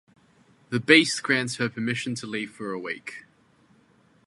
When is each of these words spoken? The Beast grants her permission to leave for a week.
The 0.69 0.79
Beast 0.79 1.21
grants 1.21 1.57
her 1.57 1.69
permission 1.69 2.15
to 2.15 2.25
leave 2.25 2.49
for 2.49 2.71
a 2.71 2.79
week. 2.79 3.23